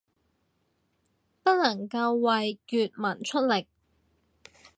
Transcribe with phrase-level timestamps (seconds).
[1.43, 3.67] 不能夠為粵文出力